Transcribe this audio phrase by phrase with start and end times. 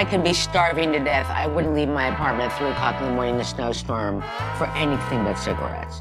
[0.00, 3.08] I could be starving to death, I wouldn't leave my apartment at 3 o'clock in
[3.08, 4.22] the morning in a snowstorm
[4.56, 6.00] for anything but cigarettes.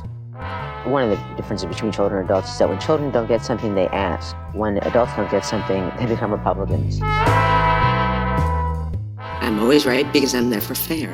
[0.86, 3.76] One of the differences between children and adults is that when children don't get something,
[3.76, 4.38] they ask.
[4.54, 7.02] When adults don't get something, they become Republicans.
[9.42, 11.12] I'm always right because I'm never fair.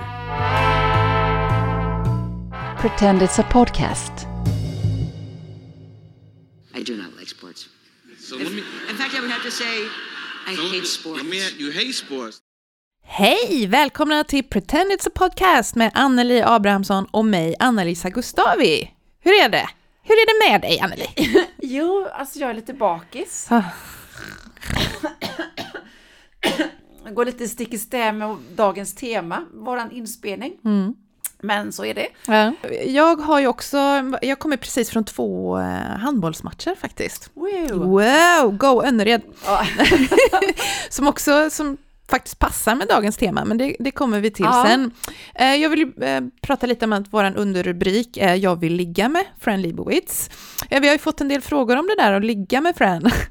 [2.78, 4.28] Pretend it's a podcast.
[6.76, 7.68] I do not like sports.
[8.20, 8.60] So let me.
[8.90, 9.88] In fact, I would have to say
[10.46, 11.24] I so hate sports.
[11.24, 11.42] Let me.
[11.58, 12.44] You hate sports.
[13.08, 13.68] Hej!
[13.68, 18.92] Välkomna till Pretend It's a Podcast med Anneli Abrahamsson och mig, Anna-Lisa Gustavi.
[19.20, 19.70] Hur är det?
[20.04, 21.08] Hur är det med dig, Anneli?
[21.62, 23.48] Jo, alltså jag är lite bakis.
[23.52, 23.64] Ah.
[27.06, 30.54] Jag går lite stick i stäv med dagens tema, våran inspelning.
[30.66, 30.94] Mm.
[31.42, 32.08] Men så är det.
[32.28, 32.54] Ja.
[32.86, 33.78] Jag har ju också,
[34.22, 37.32] jag kommer precis från två eh, handbollsmatcher faktiskt.
[37.34, 37.80] Wow!
[37.80, 39.22] Wow, go Önnered!
[39.46, 39.66] Ja.
[40.90, 41.78] som också, som
[42.10, 44.64] faktiskt passar med dagens tema, men det, det kommer vi till Ja.
[44.68, 44.92] sen.
[45.36, 49.24] Eh, jag vill eh, prata lite om att vår underrubrik är Jag vill ligga med
[49.40, 50.30] Fran Lebowitz.
[50.70, 53.12] Eh, vi har ju fått en del frågor om det där att ligga med Fran.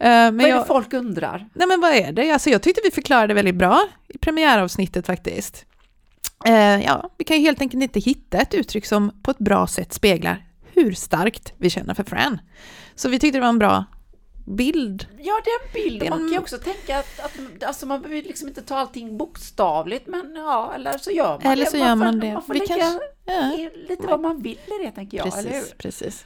[0.00, 1.48] Eh, men Vad är jag, det folk undrar?
[1.54, 2.30] Nej men vad är det?
[2.30, 5.64] Alltså jag tyckte vi förklarade väldigt bra i premiäravsnittet faktiskt.
[6.46, 9.66] Eh, ja, vi kan ju helt enkelt inte hitta ett uttryck som på ett bra
[9.66, 12.40] sätt speglar hur starkt vi känner för Fran.
[12.94, 13.84] Så vi tyckte det var en bra
[14.56, 15.06] bild.
[15.18, 16.10] Ja, det är en bild.
[16.10, 19.18] Man kan ju en- också tänka att, att alltså man behöver liksom inte ta allting
[19.18, 21.70] bokstavligt, men ja, eller så gör man Eller det.
[21.70, 22.32] så gör man får, det.
[22.32, 23.68] Man får Vi lägga kanske- ja.
[23.88, 25.60] lite vad man vill i det, tänker jag, eller hur?
[25.60, 26.24] Precis, precis.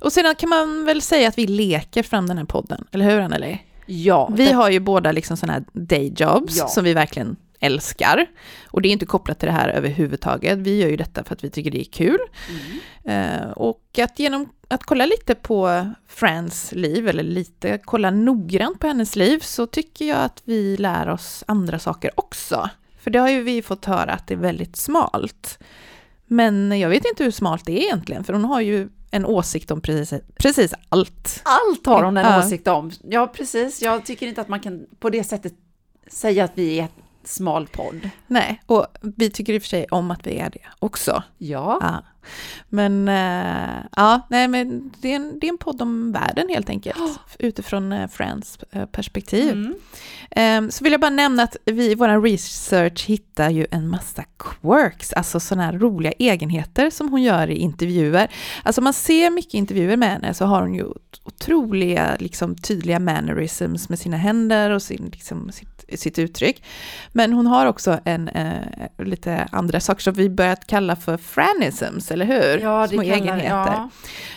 [0.00, 3.20] Och sedan kan man väl säga att vi leker fram den här podden, eller hur
[3.20, 3.62] Anneli?
[3.86, 6.68] Ja, Vi det- har ju båda liksom sådana här dayjobs Ja.
[6.68, 8.26] som vi verkligen älskar.
[8.66, 10.58] Och det är inte kopplat till det här överhuvudtaget.
[10.58, 12.18] Vi gör ju detta för att vi tycker det är kul.
[13.04, 18.86] Eh, och att genom att kolla lite på Frans liv, eller lite, kolla noggrant på
[18.86, 22.70] hennes liv, så tycker jag att vi lär oss andra saker också.
[23.00, 25.58] För det har ju vi fått höra att det är väldigt smalt.
[26.26, 29.70] Men jag vet inte hur smalt det är egentligen, för hon har ju en åsikt
[29.70, 31.40] om precis, precis allt.
[31.44, 32.38] Allt har hon en Ja.
[32.38, 32.90] åsikt om.
[33.08, 33.82] Ja, precis.
[33.82, 35.52] Jag tycker inte att man kan på det sättet
[36.10, 36.88] säga att vi är
[37.24, 38.10] smal podd.
[38.26, 41.22] Nej, och vi tycker i och för sig om att vi är det också.
[41.38, 41.78] Ja.
[41.80, 42.02] Ja.
[42.68, 46.68] Men, eh, ja, nej, men det, är en, det är en podd om världen helt
[46.68, 46.98] enkelt,
[47.38, 49.52] utifrån uh, Frans eh, perspektiv.
[49.52, 49.74] Mm.
[50.30, 54.24] Ehm, så vill jag bara nämna att vi i vår research hittar ju en massa
[54.38, 58.28] quirks, alltså sådana här roliga egenheter som hon gör i intervjuer.
[58.62, 62.98] Alltså man ser mycket intervjuer med henne så har hon ju ot- otroliga, liksom tydliga
[62.98, 66.64] mannerisms med sina händer och sin, liksom, sitt, sitt uttryck.
[67.12, 68.60] Men hon har också en, eh,
[68.98, 72.58] lite andra saker som vi börjat kalla för franisms, eller hur?
[72.58, 73.48] Ja, Små kallar- egenheter.
[73.48, 73.90] ja.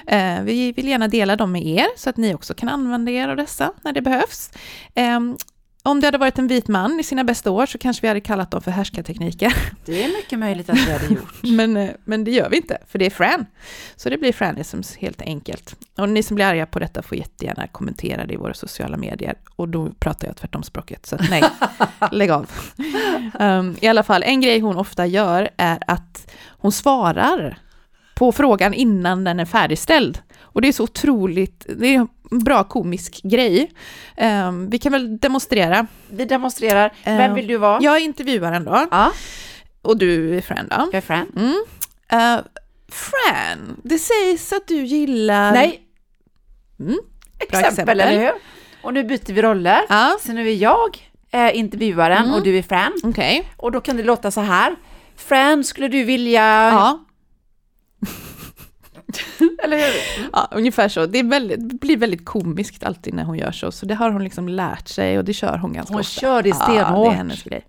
[0.07, 3.29] Eh, vi vill gärna dela dem med er så att ni också kan använda er
[3.29, 4.51] av dessa när det behövs.
[5.85, 8.21] Om det hade varit en vit man i sina bästa år så kanske vi hade
[8.21, 9.53] kallat dem för härskartekniker.
[9.85, 11.33] Det är mycket möjligt att vi hade gjort.
[11.43, 13.45] Men, eh, men det gör vi inte, för det är Fran.
[13.95, 15.75] Så det blir Franisms helt enkelt.
[15.97, 19.35] Och ni som blir arga på detta får jättegärna kommentera det i våra sociala medier.
[19.55, 21.43] Och då pratar jag tvärtom språket, så nej,
[22.11, 22.51] lägg av.
[23.39, 27.57] Um, I alla fall, en grej hon ofta gör är att hon svarar
[28.15, 30.19] på frågan innan den är färdigställd.
[30.55, 33.71] Och det är så otroligt, det är en bra komisk grej.
[34.47, 35.87] Um, vi kan väl demonstrera.
[36.09, 36.93] Vi demonstrerar.
[37.03, 37.79] Vem Eh, vill du vara?
[37.81, 39.11] Jag är intervjuaren då, Ja,
[39.81, 40.75] och du är Fran då.
[40.75, 41.31] jag är Fran.
[41.35, 41.55] Mm.
[42.11, 42.43] Eh,
[42.89, 45.51] Fran, det sägs att du gillar...
[45.53, 45.81] Nej,
[46.79, 46.97] Mm.
[47.39, 47.99] exempel, exempel.
[47.99, 48.31] eller hur?
[48.81, 49.81] Och nu byter vi roller.
[49.89, 50.97] Ja, Så nu är jag
[51.31, 52.33] eh, intervjuaren Mm.
[52.33, 52.91] och du är Fran.
[53.03, 53.49] okej.
[53.57, 54.75] Och då kan det låta så här.
[55.15, 56.41] Fran, skulle du vilja...
[56.69, 57.04] Ja,
[59.63, 60.29] Eller hur?
[60.33, 61.05] ja, ungefär så.
[61.05, 64.23] Det, är väldigt, blir väldigt komiskt alltid när hon gör så, så det har hon
[64.23, 66.19] liksom lärt sig och det kör hon ganska Hon ofta.
[66.21, 67.05] kör det Ja, stenhårt.
[67.09, 67.65] det är hennes grej.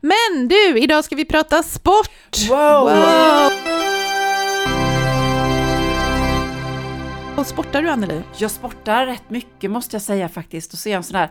[0.00, 2.10] Men du, idag ska vi prata sport!
[2.48, 2.90] Wow!
[7.36, 8.22] Och sportar du Anneli?
[8.38, 10.72] Jag sportar rätt mycket måste jag säga faktiskt.
[10.72, 11.30] Och så är jag en sån här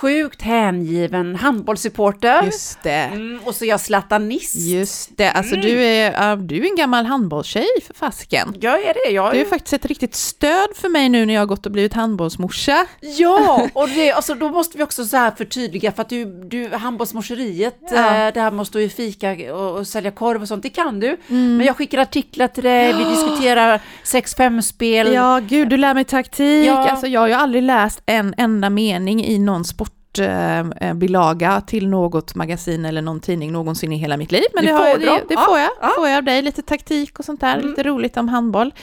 [0.00, 2.42] sjukt hängiven handbollssupporter.
[2.42, 2.90] Just det.
[2.90, 4.54] Mm, och så är jag zlatanist.
[4.56, 8.54] Just det, alltså du, är, du är en gammal handbollstjej för fasiken.
[8.60, 9.12] Jag är det.
[9.12, 11.66] Jag Du är är faktiskt ett riktigt stöd för mig nu när jag har gått
[11.66, 12.86] och blivit handbollsmorsa.
[13.00, 16.68] Ja, och det, alltså, då måste vi också så här förtydliga för att du, du
[16.68, 18.26] handbollsmorseriet, Ja.
[18.26, 21.16] eh, det här måste ju fika och, och sälja korv och sånt, det kan du.
[21.28, 21.56] Mm.
[21.56, 25.12] Men jag skickar artiklar till dig, vi diskuterar 6-5-spel.
[25.12, 26.68] Ja, gud, du lär mig taktik.
[26.68, 26.90] Ja.
[26.90, 32.34] Alltså, jag har ju aldrig läst en enda mening i någon sport sportbilaga till något
[32.34, 34.42] magasin eller någon tidning någonsin i hela mitt liv.
[34.54, 35.70] Men Det får du det, det Ja, får jag.
[35.80, 35.92] ja.
[35.96, 36.42] får jag av dig.
[36.42, 37.66] Lite taktik och sånt där, Mm.
[37.68, 38.74] lite roligt om handboll.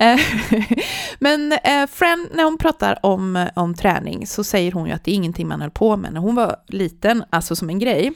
[0.00, 0.20] Eh,
[1.18, 5.10] Men eh, Fran, när hon pratar om, om träning så säger hon ju att det
[5.10, 8.12] är ingenting man höll på med när hon var liten, alltså som en grej.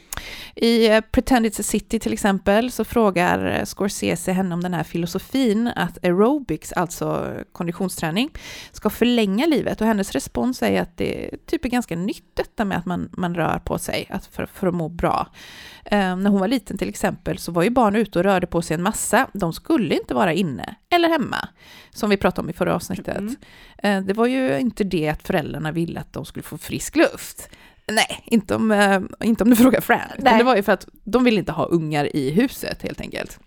[0.55, 4.75] I eh, Pretend It's a City till exempel så frågar eh, Scorsese henne om den
[4.75, 8.31] här filosofin att aerobics, alltså konditionsträning,
[8.73, 12.79] ska förlänga livet och hennes respons är att det typ är ganska nytt detta med
[12.79, 15.29] att man, man rör på sig att för, för att må bra.
[15.85, 18.63] Eh, när hon var liten till exempel så var ju barn ute och rörde på
[18.63, 19.29] sig en massa.
[19.33, 21.49] De skulle inte vara inne eller hemma,
[21.91, 23.19] som vi pratade om i förra avsnittet.
[23.19, 23.37] Mm.
[23.79, 27.51] Eh, det var ju inte det att föräldrarna ville att de skulle få frisk luft.
[27.93, 30.01] Nej, inte om, eh, inte om du frågar Fran.
[30.19, 30.39] Nej.
[30.39, 33.39] Det var ju för att de ville inte ha ungar i huset helt enkelt.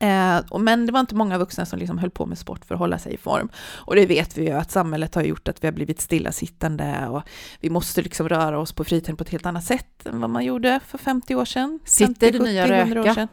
[0.00, 2.78] Eh, men det var inte många vuxna som liksom höll på med sport för att
[2.78, 3.48] hålla sig i form.
[3.56, 7.22] Och det vet vi ju att samhället har gjort att vi har blivit stillasittande och
[7.60, 10.44] vi måste liksom röra oss på fritiden på ett helt annat sätt än vad man
[10.44, 11.78] gjorde för 50 år sedan.
[11.84, 13.28] Sitter 50, det nya 70, 100 år röka?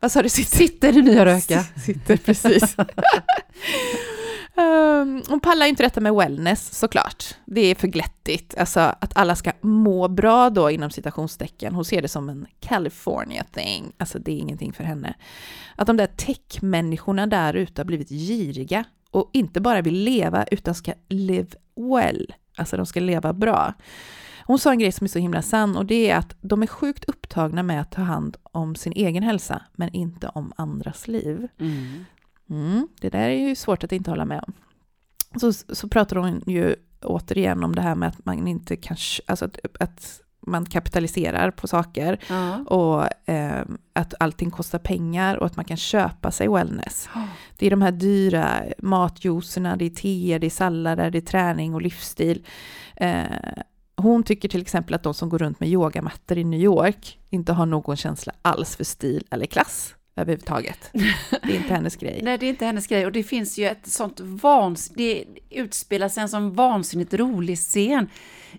[0.00, 0.28] Vad sa du?
[0.28, 0.56] Sitter?
[0.56, 1.64] Sitter det nya röka?
[1.86, 2.76] Sitter, precis.
[4.56, 7.24] Um, hon pallar inte detta med wellness såklart.
[7.44, 8.58] Det är för glättigt.
[8.58, 11.74] Alltså att alla ska må bra då inom citationstecken.
[11.74, 13.92] Hon ser det som en California thing.
[13.98, 15.14] Alltså det är ingenting för henne.
[15.76, 20.74] Att de där tech-människorna där ute har blivit giriga och inte bara vill leva utan
[20.74, 22.34] ska live well.
[22.56, 23.74] Alltså de ska leva bra.
[24.44, 26.66] Hon sa en grej som är så himla sann och det är att de är
[26.66, 31.48] sjukt upptagna med att ta hand om sin egen hälsa men inte om andras liv.
[31.60, 32.04] Mm.
[32.50, 34.52] Mm, det där är ju svårt att inte hålla med om.
[35.40, 39.44] Så, så pratar hon ju återigen om det här med att man inte kan, alltså
[39.44, 42.58] att, att man kapitaliserar på saker Ja.
[42.58, 47.08] och eh, att allting kostar pengar och att man kan köpa sig wellness.
[47.56, 51.74] Det är de här dyra matjuicerna, det är teer, det är sallader, det är träning
[51.74, 52.46] och livsstil.
[52.96, 53.24] Eh,
[53.96, 57.52] hon tycker till exempel att de som går runt med yogamattor i New York inte
[57.52, 60.90] har någon känsla alls för stil eller klass överhuvudtaget.
[61.42, 62.20] Det är inte hennes grej.
[62.24, 63.06] Nej, det är inte hennes grej.
[63.06, 64.88] Och det finns ju ett sånt vans...
[64.88, 68.08] Det utspelar sig en sån vansinnigt rolig scen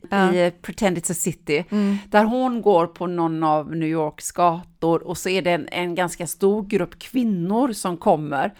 [0.09, 0.33] Ja.
[0.33, 1.65] i eh, Pretend It's a City.
[1.69, 1.97] Mm.
[2.09, 5.95] Där hon går på någon av New Yorks gator och så är det en, en
[5.95, 8.53] ganska stor grupp kvinnor som kommer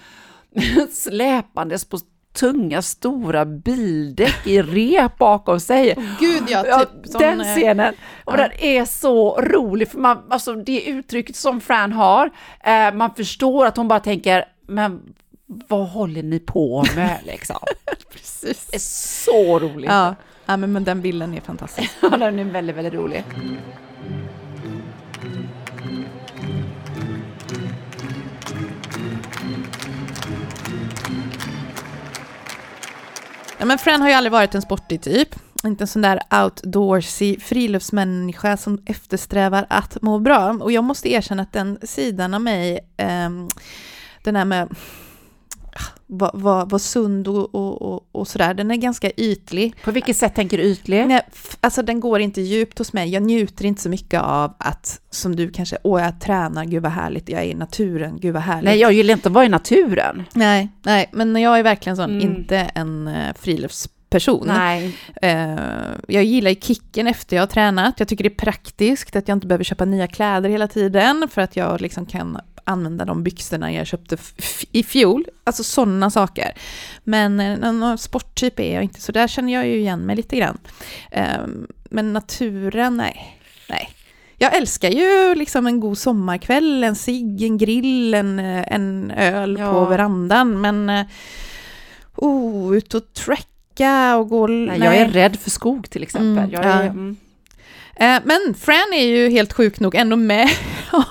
[0.92, 2.00] släpandes på
[2.34, 5.96] tunga, stora bildäck i rep bakom sig.
[6.20, 7.94] Gud ja, Ja, typ sån, den eh, scenen.
[8.26, 8.38] Och ja.
[8.38, 12.30] den är så rolig, för man, alltså det uttrycket som Fran har,
[12.64, 15.14] eh, man förstår att hon bara tänker, men
[15.46, 17.58] vad håller ni på med liksom?
[18.12, 18.66] Precis.
[18.66, 18.80] Det är
[19.24, 19.90] så roligt.
[19.90, 21.92] Ja, ja men, men den bilden är fantastisk.
[22.02, 23.24] Ja, den är väldigt, väldigt rolig.
[33.62, 35.36] Ja, men Fran har ju aldrig varit en sportig typ.
[35.64, 40.50] Inte en sån där outdoorsy friluftsmänniska som eftersträvar att må bra.
[40.62, 43.30] Och jag måste erkänna att den sidan av mig, eh,
[44.24, 44.76] den här med
[46.12, 49.76] vara var, var sund och, och, och, sådär, den är ganska ytlig.
[49.84, 51.08] På vilket sätt tänker du ytlig?
[51.08, 51.22] Nej,
[51.62, 53.10] alltså den går inte djupt hos mig.
[53.10, 56.92] Jag njuter inte så mycket av att, som du kanske, åh jag tränar, gud vad
[56.92, 58.66] härligt, jag är i naturen, gud vad härligt.
[58.66, 60.24] Nej, jag gillar inte att vara i naturen.
[60.34, 62.22] nej, nej, men jag är verkligen sån, Mm.
[62.22, 64.48] inte en uh, friluftsperson.
[64.48, 64.98] Nej.
[65.22, 65.56] Eh,
[66.08, 67.96] jag gillar ju kicken efter jag har tränat.
[67.98, 71.42] Jag tycker det är praktiskt att jag inte behöver köpa nya kläder hela tiden för
[71.42, 72.38] att jag liksom kan
[72.72, 74.18] använda de byxorna jag köpte
[74.72, 75.26] i fjol.
[75.44, 76.52] Alltså sådana saker.
[77.04, 80.38] Men eh, någon sporttyp är jag inte, så där känner jag ju igen mig lite
[80.38, 80.58] grann.
[81.12, 81.40] Eh,
[81.90, 83.40] men naturen, nej.
[83.70, 83.90] nej.
[84.38, 89.58] Jag älskar ju liksom en god sommarkväll, en cigg, en grill, en, eh, en öl
[89.60, 89.72] Ja.
[89.72, 90.62] på verandan.
[90.62, 91.06] Men eh,
[92.16, 94.48] oh, ut och träcka och gå...
[94.48, 96.38] Nej, jag är rädd för skog till exempel.
[96.38, 96.70] Mm, jag ja.
[96.70, 97.18] är, mm.
[97.96, 100.50] Eh, Men Fran är ju helt sjuk nog ändå med,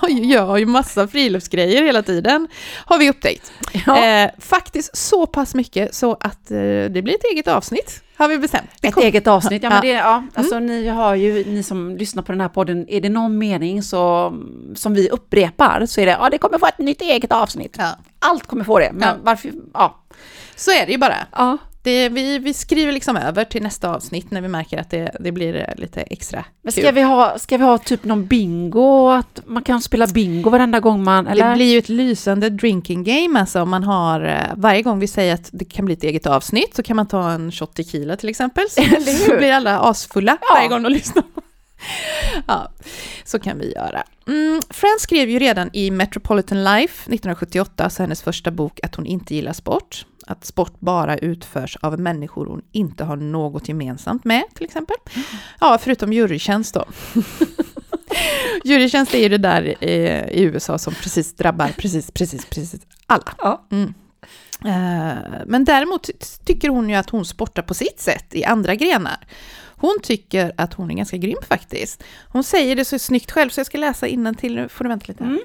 [0.09, 2.47] gör ju massa friluftsgrejer hela tiden,
[2.85, 3.51] har vi upptäckt.
[3.85, 4.05] Ja.
[4.05, 6.57] Eh, faktiskt så pass mycket så att eh,
[6.89, 8.69] det blir ett eget avsnitt, har vi bestämt.
[8.81, 12.31] Ett eget avsnitt, ja men det, ja, alltså ni har ju, ni som lyssnar på
[12.31, 14.33] den här podden, är det någon mening så,
[14.75, 17.75] som vi upprepar så är det, ja det kommer få ett nytt eget avsnitt.
[17.79, 17.89] Ja.
[18.19, 19.97] Allt kommer få det, men varför, ja.
[20.55, 21.15] Så är det ju bara.
[21.31, 21.57] Ja.
[21.83, 25.31] Det, vi, vi skriver liksom över till nästa avsnitt när vi märker att det, det
[25.31, 26.83] blir eh, lite extra Men kul.
[26.83, 30.79] ska vi, ha, ska vi ha typ någon bingo, att man kan spela bingo varenda
[30.79, 31.49] gång man, eller?
[31.49, 35.07] Det blir ju ett lysande drinking game, alltså om man har, eh, varje gång vi
[35.07, 38.15] säger att det kan bli ett eget avsnitt så kan man ta en shot tequila
[38.15, 38.81] till exempel, så,
[39.27, 40.55] så blir alla asfulla Ja.
[40.55, 41.23] varje gång de lyssnar.
[42.47, 42.71] ja,
[43.25, 44.03] så kan vi göra.
[44.27, 49.05] Mm, Fran skrev ju redan i Metropolitan Life 1978, alltså hennes första bok, att hon
[49.05, 50.05] inte gillar sport.
[50.27, 54.97] Att sport bara utförs av människor hon inte har något gemensamt med, till exempel.
[55.59, 56.85] Ja, förutom jurytjänst då.
[58.63, 63.61] jurytjänst är ju det där i, USA som precis drabbar precis, precis, precis alla.
[63.71, 63.93] Mm.
[64.65, 66.09] Eh, Men däremot
[66.45, 69.27] tycker hon ju att hon sportar på sitt sätt i andra grenar.
[69.81, 72.03] Hon tycker att hon är ganska grym faktiskt.
[72.27, 74.55] Hon säger det så snyggt själv, så jag ska läsa till.
[74.55, 75.39] Nu får du vänta lite.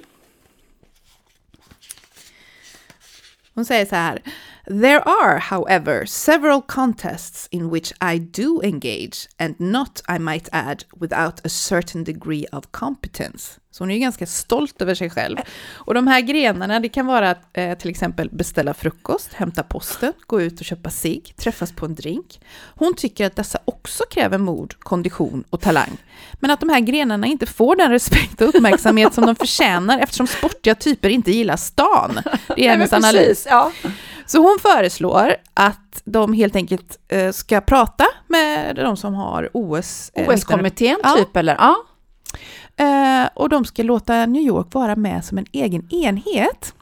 [3.53, 4.21] Hon säger så här.
[4.69, 10.83] There are, however, several contests in which I do engage and not, I might add,
[10.99, 13.59] without a certain degree of competence.
[13.71, 15.37] Så hon är ju ganska stolt över sig själv.
[15.73, 20.13] Och de här grenarna, det kan vara att eh, till exempel beställa frukost, hämta posten,
[20.27, 22.39] gå ut och köpa sig, träffas på en drink.
[22.75, 25.97] Hon tycker att dessa också kräver mod, kondition och talang.
[26.33, 30.27] Men att de här grenarna inte får den respekt och uppmärksamhet som de förtjänar eftersom
[30.27, 32.19] sportiga typer inte gillar stan.
[32.55, 33.47] Det är hennes analys.
[33.49, 33.71] ja.
[34.27, 40.11] Så hon föreslår att de helt enkelt eh, ska prata med de som har OS.
[40.13, 41.15] eh, OS-kommittén Ja.
[41.17, 41.55] typ, eller?
[41.59, 41.75] Ja.
[42.85, 46.73] Eh, och de ska låta New York vara med som en egen enhet.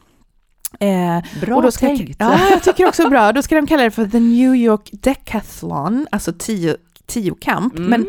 [0.80, 2.16] Eh, Bra och då ska, tänkt.
[2.18, 3.32] Ja, jag tycker också bra.
[3.32, 6.76] Då ska de kalla det för The New York Decathlon, alltså tio,
[7.06, 7.78] tio kamp.
[7.78, 7.90] Mm.
[7.90, 8.06] Men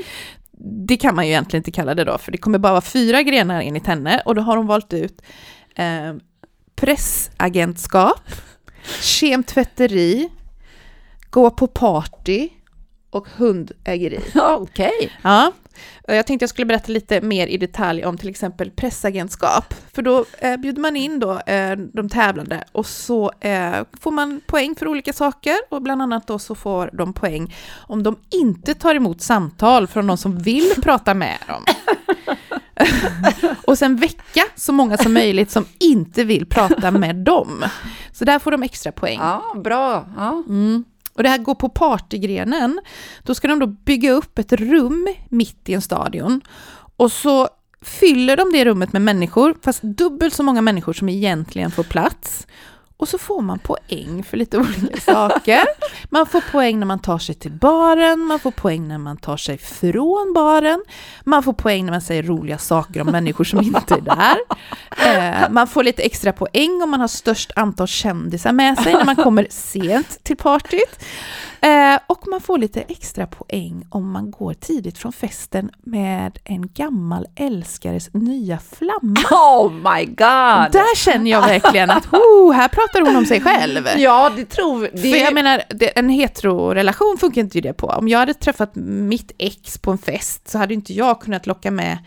[0.86, 3.22] det kan man ju egentligen inte kalla det då, för det kommer bara vara fyra
[3.22, 4.22] grenar enligt henne.
[4.26, 5.22] Och då har hon valt ut
[5.76, 6.14] eh,
[6.76, 8.22] pressagentskap,
[9.02, 10.30] kemtvätteri,
[11.30, 12.50] gå på party
[13.10, 14.20] och hundägeri.
[14.34, 15.12] Ja, Okej.
[15.22, 15.52] Ja,
[16.08, 19.74] och jag tänkte jag skulle berätta lite mer i detalj om till exempel pressagentskap.
[19.94, 24.42] För då eh, bjuder man in då, eh, de tävlande och så eh, får man
[24.48, 27.56] poäng för olika saker och bland annat då så får de poäng
[27.88, 31.64] om de inte tar emot samtal från någon som vill prata med dem.
[33.68, 37.66] och sen väcka så många som möjligt som inte vill prata med dem.
[38.12, 39.20] Så där får de extra poäng.
[39.20, 40.08] Ja, bra.
[40.18, 40.44] Ja.
[40.48, 40.84] Mm.
[41.14, 42.80] Och det här går på partygrenen,
[43.24, 46.42] då ska de då bygga upp ett rum mitt i en stadion.
[46.98, 47.50] Och så
[47.82, 52.48] fyller de det rummet med människor, fast dubbelt så många människor som egentligen får plats.
[53.00, 55.64] Och så får man poäng för lite olika saker.
[56.10, 59.38] Man får poäng när man tar sig till baren, man får poäng när man tar
[59.38, 60.84] sig från baren,
[61.24, 64.38] man får poäng när man säger roliga saker om människor som inte är där.
[65.06, 69.06] Eh, man får lite extra poäng om man har störst antal kändisar med sig när
[69.06, 71.04] man kommer sent till partyt.
[71.62, 76.68] Eh, och man får lite extra poäng om man går tidigt från festen med en
[76.74, 79.20] gammal älskares nya flamma.
[79.32, 80.72] Oh my god!
[80.72, 83.88] Där känner jag verkligen att oh, här pratar hon om sig själv.
[83.98, 85.12] Ja, det tror vi.
[85.12, 87.88] För jag menar, det, en heterorelation funkar inte ju det på.
[87.88, 91.72] Om jag hade träffat mitt ex på en fest så hade inte jag kunnat locka
[91.72, 91.98] med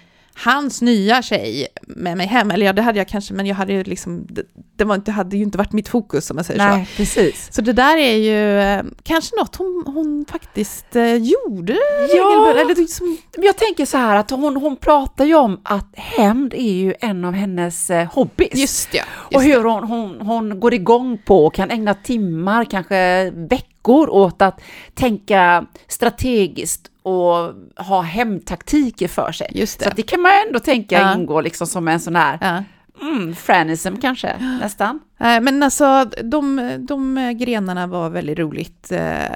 [0.44, 2.50] hans nya tjej med mig hem.
[2.50, 4.42] Eller ja, det hade jag kanske, men jag hade ju liksom, det,
[4.76, 6.96] det var inte, hade ju inte varit mitt fokus om man säger Nej, så.
[6.96, 7.48] precis.
[7.52, 11.78] Så det där är ju eh, kanske något hon, hon faktiskt eh, gjorde.
[12.16, 12.54] Ja.
[12.60, 16.72] Eller liksom, Jag tänker så här att hon, hon pratar ju om att hämnd är
[16.72, 18.54] ju en av hennes eh, hobbys.
[18.54, 19.02] just ja.
[19.16, 24.08] och Just hur hon, hon, hon går igång på och kan ägna timmar, kanske veckor
[24.10, 24.60] åt att
[24.94, 27.54] tänka strategiskt och
[27.86, 29.50] ha hemtaktiker för sig.
[29.54, 29.84] Just det.
[29.84, 31.14] Så att det kan man ändå tänka Ja.
[31.14, 32.62] ingår liksom som en sån här Ja.
[33.06, 35.00] mm, franism kanske, nästan.
[35.18, 38.92] Nej, Men alltså, de, de grenarna var väldigt roligt.
[38.92, 39.34] Eh,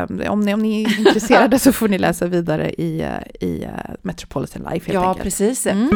[0.00, 3.64] eh, Om ni, om ni är intresserade så får ni läsa vidare i, eh, i
[3.64, 3.70] eh,
[4.02, 5.22] Metropolitan Life helt Ja, enkelt.
[5.24, 5.66] precis.
[5.66, 5.88] Mm.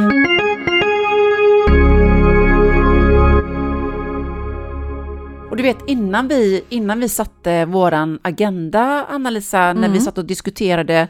[5.51, 10.25] Och du vet, innan vi, innan vi satte våran agenda, Anna-Lisa, när vi satt och
[10.25, 11.09] diskuterade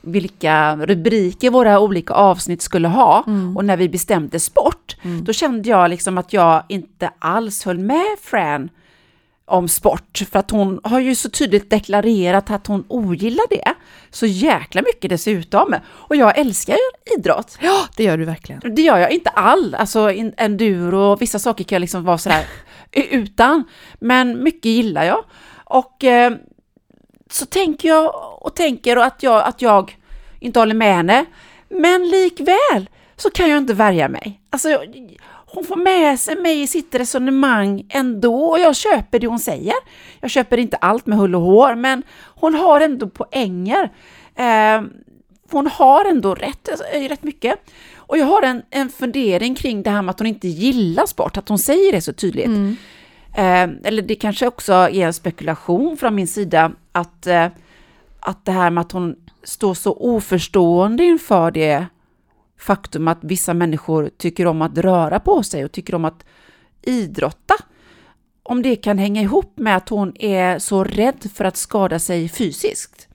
[0.00, 3.24] vilka rubriker våra olika avsnitt skulle ha
[3.56, 8.06] och när vi bestämde sport, då kände jag liksom att jag inte alls höll med
[8.22, 8.68] Fran
[9.44, 13.74] om sport, för att hon har ju så tydligt deklarerat att hon ogillar det,
[14.10, 15.74] så jäkla mycket dessutom.
[15.84, 16.76] Och jag älskar
[17.18, 17.58] idrott.
[17.60, 18.74] Ja, det gör du verkligen.
[18.74, 22.44] Det gör jag inte all, alltså enduro, vissa saker kan jag liksom vara sådär
[22.92, 23.64] utan,
[24.00, 25.24] men mycket gillar jag.
[25.64, 26.32] Och eh,
[27.30, 29.96] så tänker jag och tänker och att jag, att jag
[30.40, 31.24] inte håller med henne,
[31.68, 34.40] men likväl så kan jag inte värja mig.
[34.50, 34.68] Alltså,
[35.54, 39.74] hon får med sig mig i sitt resonemang ändå och jag köper det hon säger.
[40.20, 43.90] Jag köper inte allt med hull och hår, men hon har ändå poänger.
[44.34, 44.82] Eh,
[45.50, 47.70] hon har ändå rätt, eh, rätt mycket.
[47.96, 51.36] Och jag har en, en fundering kring det här med att hon inte gillar sport,
[51.36, 52.46] att hon säger det så tydligt.
[53.34, 57.46] Eh, eller det kanske också är en spekulation från min sida, att, eh,
[58.20, 61.86] att det här med att hon står så oförstående inför det
[62.62, 66.24] faktum att vissa människor tycker om att röra på sig och tycker om att
[66.82, 67.54] idrotta.
[68.42, 72.28] om det kan hänga ihop med att hon är så rädd för att skada sig
[72.28, 73.08] fysiskt.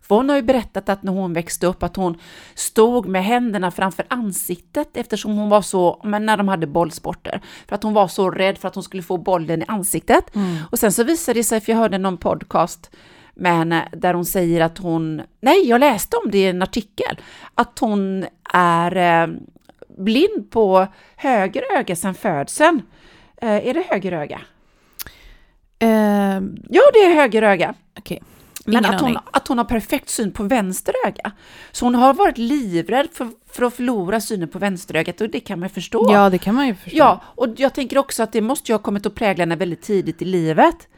[0.00, 2.18] För hon har ju berättat att när hon växte upp att hon
[2.54, 7.74] stod med händerna framför ansiktet eftersom hon var så, men när de hade bollsporter, för
[7.74, 10.24] att hon var så rädd för att hon skulle få bollen i ansiktet.
[10.70, 12.90] Och sen så visade det sig, för jag hörde någon podcast
[13.36, 17.20] med henne där hon säger att hon, nej jag läste om det i en artikel,
[17.54, 19.34] att hon är eh,
[19.98, 22.82] blind på höger öga sedan födseln.
[23.36, 24.40] Eh, är det höger öga?
[25.78, 27.74] Eh, Ja, det är höger öga.
[27.98, 28.22] Okej,
[28.64, 31.32] Men att hon, att hon har perfekt syn på vänster öga.
[31.72, 35.60] Så hon har varit livrädd för, för att förlora synen på vänsterögat och det kan
[35.60, 36.08] man förstå.
[36.12, 36.96] Ja, det kan man ju förstå.
[36.98, 39.82] Ja, och jag tänker också att det måste ju ha kommit att prägla henne väldigt
[39.82, 40.88] tidigt i livet.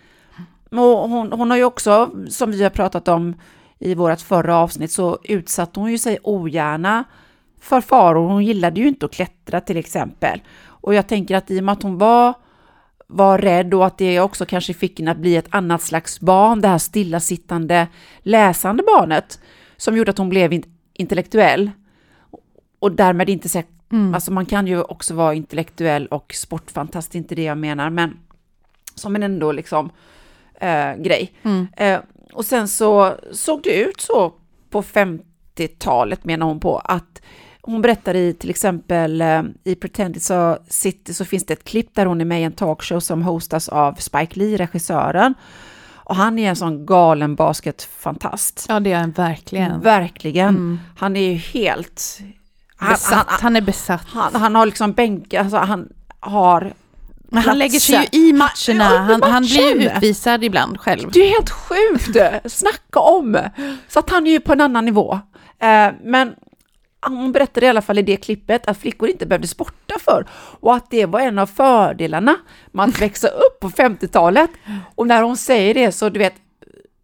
[0.70, 3.34] Hon, hon har ju också, som vi har pratat om
[3.78, 7.04] i vårt förra avsnitt, så utsatte hon ju sig ogärna
[7.60, 8.28] för faror.
[8.28, 10.42] Hon gillade ju inte att klättra till exempel.
[10.66, 12.34] Och jag tänker att i och med att hon var,
[13.06, 16.60] var rädd och att det också kanske fick henne att bli ett annat slags barn,
[16.60, 19.40] det här stillasittande, läsande barnet,
[19.76, 20.62] som gjorde att hon blev in,
[20.94, 21.70] intellektuell.
[22.78, 23.72] Och därmed inte säkert,
[24.14, 28.18] alltså man kan ju också vara intellektuell och sportfantast, inte det jag menar, men
[28.94, 29.90] som en ändå liksom
[30.60, 31.32] eh, grej.
[31.76, 31.98] Eh,
[32.32, 34.32] och sen så såg det ut så
[34.70, 37.22] på 50-talet menar hon på att
[37.62, 41.64] hon berättar i till exempel eh, i Pretend It's a City så finns det ett
[41.64, 45.34] klipp där hon är med i en talkshow som hostas av Spike Lee, regissören.
[46.08, 48.66] Och han är en sån galen basketfantast.
[48.68, 49.80] Ja, det är han verkligen.
[49.80, 50.80] Verkligen.
[50.96, 52.18] Han är ju helt...
[52.76, 53.26] Han, Besatt.
[53.26, 54.06] han, Han är besatt.
[54.06, 55.88] han, han har liksom bänkat, alltså han
[56.20, 56.72] har...
[57.30, 58.84] Men han lägger sig ju i matcherna.
[58.98, 61.10] Han- Han, blir ju utvisad ibland själv.
[61.12, 62.16] Det är helt sjukt!
[62.52, 63.38] Snacka om!
[63.88, 65.12] Så att han är ju på en annan nivå.
[65.58, 66.34] Eh, men
[67.06, 70.26] hon berättade i alla fall i det klippet att flickor inte behövde sporta för
[70.60, 72.36] och att det var en av fördelarna
[72.72, 74.50] med att växa upp på 50-talet.
[74.94, 76.34] Och när hon säger det så, du vet,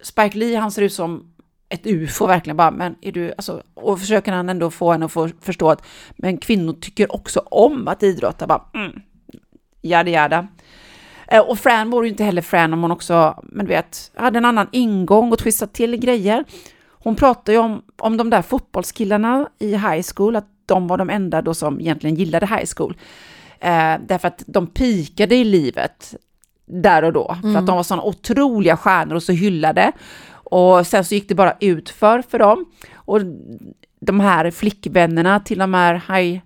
[0.02, 1.30] Spike Lee, han ser ut som
[1.68, 5.12] ett ufo verkligen bara, men är du, alltså, och försöker han ändå få henne att
[5.12, 5.82] få förstå att,
[6.16, 8.92] men kvinnor tycker också om att idrotta, bara, mm,
[9.84, 10.46] jada jada.
[11.28, 14.38] Eh, Och Fran vore ju inte heller Fran om hon också, men du vet, hade
[14.38, 16.44] en annan ingång och twistade till grejer.
[16.90, 21.10] Hon pratar ju om, om de där fotbollskillarna i high school, att de var de
[21.10, 22.96] enda då som egentligen gillade high school.
[23.60, 26.14] Eh, därför att de pikade i livet
[26.66, 29.92] där och då, för att de var sådana otroliga stjärnor och så hyllade.
[30.32, 32.64] Och sen så gick det bara utför för dem.
[32.94, 33.20] Och
[34.00, 36.40] de här flickvännerna till de här high,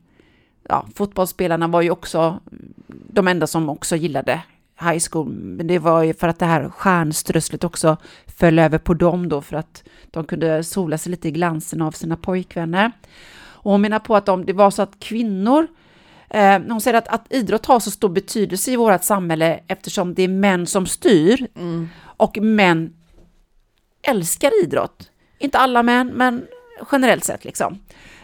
[0.68, 2.40] ja, fotbollsspelarna var ju också
[2.88, 4.42] de enda som också gillade
[4.81, 5.28] high school.
[5.28, 9.40] Men det var ju för att det här stjärnströsslet också föll över på dem då
[9.40, 12.92] för att de kunde sola sig lite i glansen av sina pojkvänner.
[13.38, 15.66] Och hon menar på att om det var så att kvinnor
[16.31, 20.22] Eh, hon säger att, att idrott har så stor betydelse i vårt samhälle eftersom det
[20.22, 21.46] är män som styr
[22.00, 22.92] och män
[24.02, 25.11] älskar idrott.
[25.38, 26.46] Inte alla män, men
[26.92, 27.78] generellt sett liksom.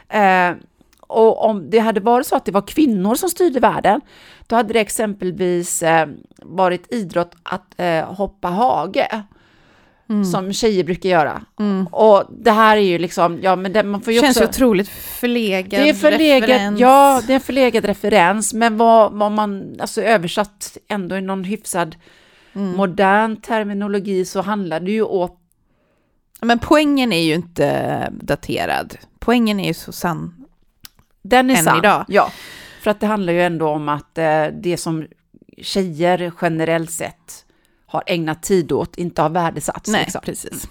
[0.08, 0.52] Eh,
[1.06, 4.00] och om det hade varit så att det var kvinnor som styrde världen,
[4.46, 6.08] då hade det exempelvis eh,
[6.42, 9.24] varit idrott att eh, hoppa hage.
[10.32, 11.42] Som tjejer brukar göra.
[11.90, 14.48] Och det här är ju liksom, ja men det, man får ju Känns också...
[14.48, 16.80] otroligt förlegad Det är förlegad, referens.
[16.80, 21.44] ja, det är en förlegad referens, men vad, vad man, alltså översatt ändå i någon
[21.44, 21.96] hyfsad
[22.52, 25.38] modern terminologi så handlar det ju åt,
[26.40, 28.96] Men poängen är ju inte daterad.
[29.18, 30.43] Poängen är ju så sann.
[31.24, 31.78] Den är Än sann.
[31.78, 32.04] idag.
[32.08, 32.30] Ja,
[32.82, 35.06] för att det handlar ju ändå om att eh, det som
[35.58, 37.44] tjejer generellt sett
[37.86, 39.90] har ägnat tid åt inte har värdesatts.
[39.90, 40.20] Nej, liksom.
[40.24, 40.68] precis.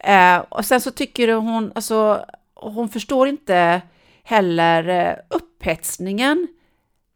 [0.00, 3.82] Eh, och sen så tycker hon, alltså, hon förstår inte
[4.22, 6.48] heller eh, upphetsningen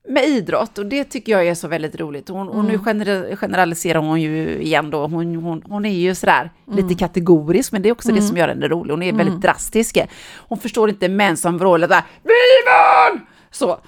[0.09, 2.29] med idrott och det tycker jag är så väldigt roligt.
[2.29, 6.51] Hon, och nu gener- generaliserar hon ju igen då, hon, hon, hon är ju sådär
[6.73, 8.93] lite kategorisk, men det är också det som gör henne rolig.
[8.93, 9.99] Hon är väldigt drastisk.
[10.37, 12.31] Hon förstår inte män som vrålar där, vi
[12.67, 13.27] vann!
[13.51, 13.79] Så.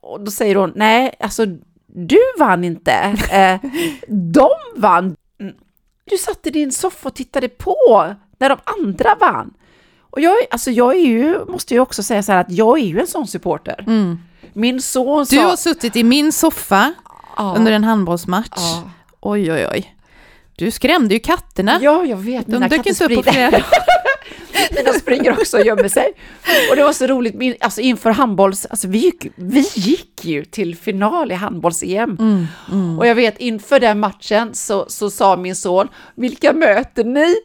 [0.00, 1.46] Och då säger hon, nej, alltså
[1.86, 2.92] du vann inte,
[3.32, 3.70] eh,
[4.08, 5.16] de vann.
[5.40, 5.54] Mm.
[6.04, 9.54] Du satt i din soffa och tittade på när de andra vann.
[10.00, 12.84] Och jag, alltså jag är ju, måste ju också säga så här att jag är
[12.84, 13.84] ju en sån supporter.
[14.52, 15.36] Min son sa...
[15.36, 16.92] Du har suttit i min soffa
[17.36, 17.54] Ja.
[17.56, 18.48] under en handbollsmatch.
[18.56, 18.90] Ja.
[19.20, 19.94] Oj, oj, oj.
[20.56, 21.78] Du skrämde ju katterna.
[21.82, 22.46] Ja, jag vet.
[22.46, 23.62] De dök inte upp på flera
[24.76, 26.12] Mina springer också och gömmer sig.
[26.70, 28.66] Och det var så roligt, min, alltså inför handbolls...
[28.70, 32.16] Alltså vi gick, vi gick ju till final i handbolls-EM.
[32.70, 37.34] Mm, Och jag vet, inför den matchen så, så sa min son, vilka möter ni?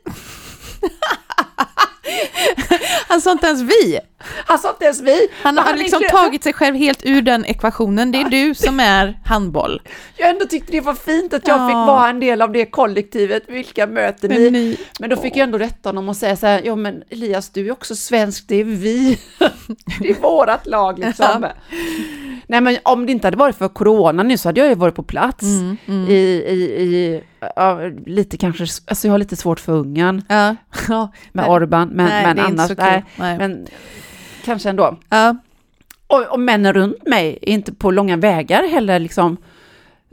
[3.07, 3.99] Han sa inte ens vi.
[4.45, 5.27] Han sa inte ens vi.
[5.43, 8.11] Han har liksom är- tagit sig själv helt ur den ekvationen.
[8.11, 9.81] Det är du som är handboll.
[10.17, 11.67] Jag ändå tyckte det var fint att jag Ja.
[11.67, 13.43] fick vara en del av det kollektivet.
[13.47, 14.49] Vilka möter ni?
[14.51, 17.49] ni- Men då fick jag ändå rätta honom och säga så här, ja men Elias
[17.49, 19.19] du är också svensk, det är vi.
[20.01, 21.45] det är vårat lag liksom.
[22.47, 24.95] Nej men om det inte hade varit för corona nu så hade jag ju varit
[24.95, 25.77] på plats Mm,
[26.09, 27.21] i, i, i
[27.55, 30.55] ja, lite kanske, alltså jag har lite svårt för Ungern Ja.
[30.89, 31.11] ja.
[31.31, 31.51] med Nej.
[31.55, 33.03] Orban, men, Nej, men annars, Nej.
[33.37, 33.67] men
[34.45, 34.97] kanske ändå.
[35.09, 35.35] Ja.
[36.07, 39.37] Och, och männen runt mig är inte på långa vägar heller liksom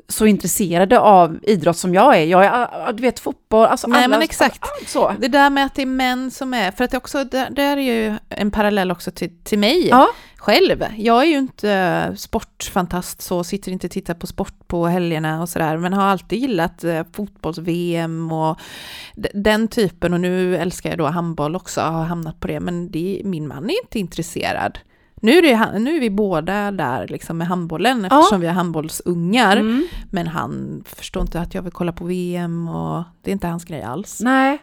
[0.09, 2.25] så intresserade av idrott som jag är.
[2.25, 2.51] Jag är,
[2.89, 4.59] ah, du vet, fotboll, alltså Nej, alla, men exakt.
[4.63, 5.13] allt så.
[5.19, 7.77] Det där med att det är män som är, för att det också, där, där
[7.77, 10.09] är ju en parallell också till, till mig Ja.
[10.37, 10.85] själv.
[10.97, 15.43] Jag är ju inte eh, sportfantast så, sitter inte och tittar på sport på helgerna
[15.43, 18.59] och sådär, men har alltid gillat eh, fotbolls-VM och
[19.35, 23.23] den typen, och nu älskar jag då handboll också, har hamnat på det, men det,
[23.25, 24.79] min man är inte intresserad.
[25.25, 29.57] Nu är, det, nu är vi båda där liksom med handbollen eftersom vi har handbollsungar,
[29.57, 29.87] Mm.
[30.11, 33.65] men han förstår inte att jag vill kolla på VM och det är inte hans
[33.65, 34.21] grej alls.
[34.21, 34.59] Nej,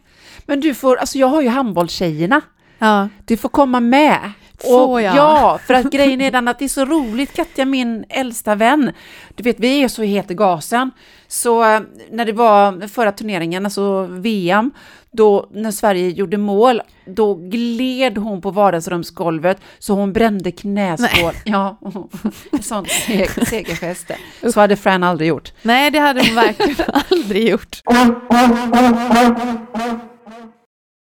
[0.45, 2.41] men du får, alltså jag har ju handbollstjejerna.
[2.79, 3.09] Ja.
[3.25, 4.31] Du får komma med.
[4.63, 5.15] Får Och jag?
[5.15, 8.91] Ja, för att grejen är den att det är så roligt, Katja, min äldsta vän.
[9.35, 10.91] Du vet, vi är så helt i gasen.
[11.27, 11.79] Så eh,
[12.11, 14.71] när det var förra turneringen, alltså VM,
[15.11, 21.33] då när Sverige gjorde mål, då gled hon på vardagsrumsgolvet så hon brände knäskål.
[21.45, 21.77] Ja,
[22.51, 24.11] en sån seg- segergest.
[24.53, 25.53] Så hade Fran aldrig gjort.
[25.61, 27.81] Nej, det hade hon verkligen aldrig gjort.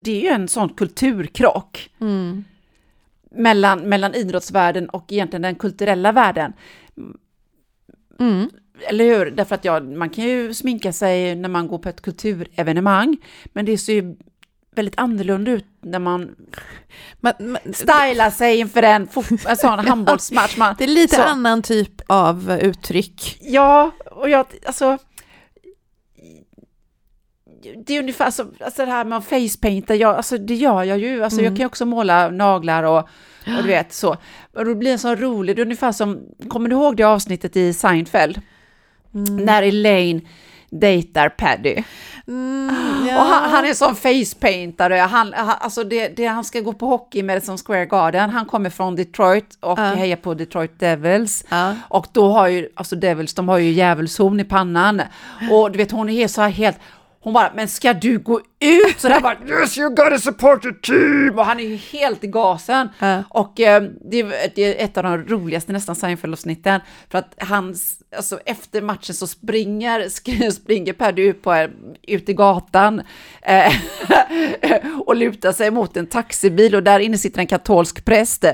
[0.05, 1.91] Det är ju en sån kulturkrock.
[2.01, 2.45] Mm.
[3.37, 6.53] mellan, mellan idrottsvärlden och egentligen den kulturella världen.
[8.21, 8.51] Mm.
[8.81, 9.31] Eller hur?
[9.31, 13.17] Därför att ja, man kan ju sminka sig när man går på ett kulturevenemang,
[13.53, 14.17] men det ser ju
[14.75, 16.35] väldigt annorlunda ut när man
[17.21, 20.57] Men, men, stylar sig inför en, fot- en sån handbollsmatch.
[20.57, 21.23] Man, det är lite så.
[21.23, 23.39] annan typ av uttryck.
[23.41, 24.99] Ja, och jag, alltså...
[27.87, 30.99] Det är ungefär som alltså det här med att facepainta, jag, alltså det gör jag
[30.99, 31.25] ju.
[31.25, 34.17] Alltså jag kan ju också måla naglar och, och du vet så.
[34.53, 37.57] Och det blir en sån rolig, det är ungefär som, kommer du ihåg det avsnittet
[37.57, 38.41] i Seinfeld?
[39.15, 40.21] När Elaine
[40.71, 41.83] dejtar Paddy.
[42.29, 42.69] Mm,
[43.19, 46.87] Och han, han är som facepaintare, han, han, alltså det, det, han ska gå på
[46.87, 51.45] hockey i Madison Square Garden, han kommer från Detroit och hejar på Detroit Devils.
[51.49, 51.75] Ja.
[51.89, 55.03] Och då har ju, alltså Devils, de har ju djävulshorn i pannan.
[55.51, 56.79] Och du vet, hon är så här helt,
[57.25, 59.01] hon bara, men ska du gå ut?
[59.01, 61.39] Så där bara, yes you gotta support the team!
[61.39, 62.89] Och han är ju helt i gasen.
[62.99, 63.23] Ja.
[63.29, 66.81] Och eh, det, är- det är ett av de roligaste nästan Seinfeld-avsnitten.
[67.11, 67.75] För att han,
[68.17, 70.09] alltså efter matchen så springer,
[70.51, 71.69] springer Paddy ut, på,
[72.03, 73.03] ut i gatan
[73.43, 73.73] eh,
[75.07, 78.45] och lutar sig mot en taxibil och där inne sitter en katolsk präst.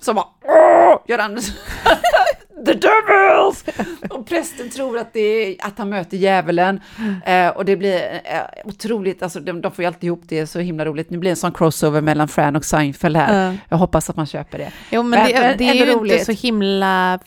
[0.00, 1.38] Så bara, åh, gör han
[2.66, 3.64] The Devils!
[4.10, 6.80] Och prästen tror att, det är, att han möter djävulen.
[7.26, 10.58] Eh, och det blir eh, otroligt, alltså de, de får ju alltid ihop det, så
[10.58, 11.10] himla roligt.
[11.10, 13.46] Nu blir det en sån crossover mellan Fran och Seinfeld här.
[13.50, 13.56] Ja.
[13.68, 14.72] Jag hoppas att man köper det.
[14.90, 16.12] Jo, men, Men- det, men det är ju roligt.
[16.12, 17.18] inte så himla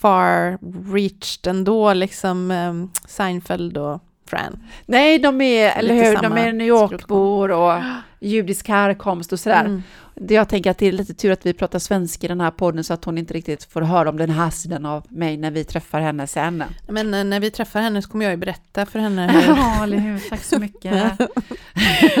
[0.00, 0.58] far
[0.94, 4.00] reached ändå, liksom um, Seinfeld och
[4.32, 4.58] Fran.
[4.86, 7.82] Nej, de är, eller hur, de är New York-bor och
[8.20, 9.64] judisk härkomst och sådär.
[9.64, 9.82] Mm.
[10.28, 12.84] Jag tänker att det är lite tur att vi pratar svenska i den här podden
[12.84, 15.64] så att hon inte riktigt får höra om den här sidan av mig när vi
[15.64, 16.64] träffar henne sen.
[16.88, 19.82] Men eh, när vi träffar henne så kommer jag ju berätta för henne hur, Ja,
[19.82, 20.18] eller hur?
[20.30, 20.94] Tack så mycket.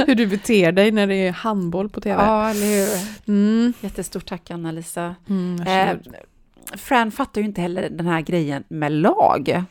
[0.06, 2.22] hur du beter dig när det är handboll på tv.
[2.22, 2.88] Ja, eller hur?
[3.34, 3.72] Mm.
[3.80, 5.14] Jättestort tack Anna-Lisa.
[5.28, 5.96] Mm, Eh.
[6.76, 9.64] Fran fattar ju inte heller den här grejen med lag.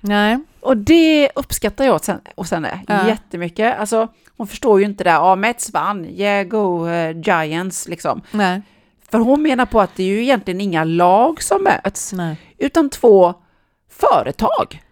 [0.00, 0.38] Nej.
[0.60, 3.08] Och det uppskattar jag hos henne- hos henne Ja.
[3.08, 3.78] jättemycket.
[3.80, 5.10] Alltså, hon förstår ju inte det.
[5.10, 8.20] Ja, Mets vann, yeah, go eh, Giants, liksom.
[8.30, 8.62] Nej.
[9.10, 12.36] För hon menar på att det är ju egentligen inga lag som möts, Nej.
[12.58, 13.34] utan två
[13.90, 14.82] företag.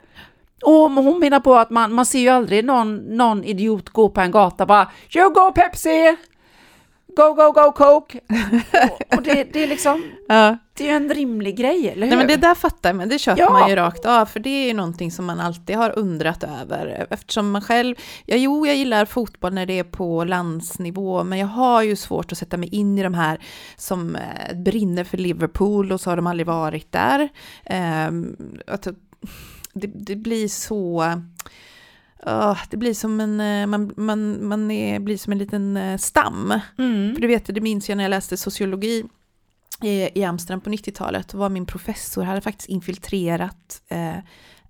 [0.64, 4.20] Och hon menar på att man, man ser ju aldrig någon, någon idiot gå på
[4.20, 6.16] en gata och bara You go Pepsi!
[7.18, 8.20] Go, go, go Coke!
[9.10, 10.56] och, och det, det är liksom, Ja.
[10.74, 12.16] det är ju en rimlig grej, eller hur?
[12.16, 13.50] Nej men det där fattar jag, men det köper Ja.
[13.50, 17.06] man ju rakt av, för det är ju någonting som man alltid har undrat över,
[17.10, 17.94] eftersom man själv,
[18.26, 22.32] ja jo, jag gillar fotboll när det är på landsnivå, men jag har ju svårt
[22.32, 23.38] att sätta mig in i de här
[23.76, 27.28] som eh, brinner för Liverpool och så har de aldrig varit där.
[27.64, 28.82] Ehm, att
[29.72, 31.04] det, det blir så...
[32.22, 35.98] ah, det blir som en, eh, man, man, man är, blir som en liten eh,
[35.98, 36.60] stam.
[36.78, 37.14] Mm.
[37.14, 39.04] För du vet, det minns jag när jag läste sociologi
[39.82, 44.12] i, i Amsterdam på 90-talet, var min professor hade faktiskt infiltrerat, eh,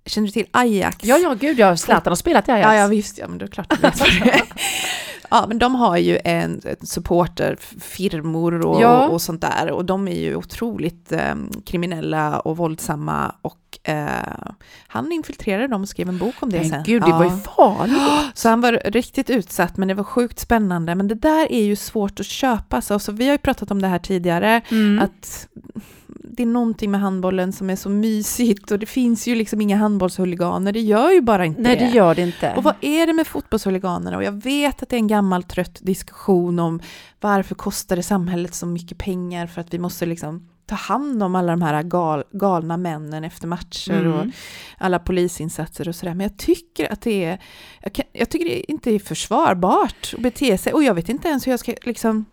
[0.05, 0.97] känner du till Ajax?
[1.03, 2.67] Ja, ja, gud, ja, Zlatan har spelat i Ajax.
[2.67, 4.41] Ja, ja visst, ja, men det är klart det.
[5.31, 9.07] Ja, men de har ju en, en supporterfirmor och, Ja.
[9.07, 9.71] och sånt där.
[9.71, 11.35] Och de är ju otroligt eh,
[11.65, 13.35] kriminella och våldsamma.
[13.41, 14.51] Och eh,
[14.87, 16.69] han infiltrerade dem och skrev en bok om det sen.
[16.69, 17.37] Men gud, det var ju Ja.
[17.37, 17.97] farligt.
[18.33, 20.95] Så han var riktigt utsatt, men det var sjukt spännande.
[20.95, 22.81] Men det där är ju svårt att köpa.
[22.81, 24.99] Så, så vi har ju pratat om det här tidigare, Mm.
[24.99, 25.47] att
[26.31, 29.77] det är någonting med handbollen som är så mysigt och det finns ju liksom inga
[29.77, 32.53] handbollshuliganer, det gör ju bara inte Nej, det gör det inte.
[32.55, 34.17] och vad är det med fotbollshuliganerna?
[34.17, 36.79] Och jag vet att det är en gammal trött diskussion om
[37.21, 41.35] varför kostar det samhället så mycket pengar för att vi måste liksom ta hand om
[41.35, 44.13] alla de här gal, galna männen efter matcher Mm.
[44.13, 44.25] och
[44.77, 46.13] alla polisinsatser och sådär.
[46.13, 47.41] Men jag tycker att det är,
[47.81, 51.27] jag, kan, jag tycker det inte är försvarbart att bete sig och jag vet inte
[51.27, 52.25] ens hur jag ska liksom,